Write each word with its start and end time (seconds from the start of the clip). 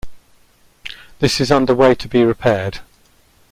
This 1.19 1.39
is 1.39 1.51
underway 1.51 1.93
to 1.93 2.07
be 2.07 2.23
repaired. 2.23 2.79